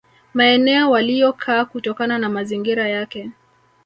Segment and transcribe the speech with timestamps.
[0.33, 3.31] Maeneo waliyokaa kutokana na mazingira yake